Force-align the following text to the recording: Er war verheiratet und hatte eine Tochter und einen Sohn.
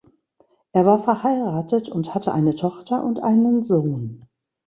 Er 0.71 0.83
war 0.87 1.03
verheiratet 1.03 1.87
und 1.89 2.15
hatte 2.15 2.33
eine 2.33 2.55
Tochter 2.55 3.03
und 3.03 3.21
einen 3.21 3.61
Sohn. 3.63 4.25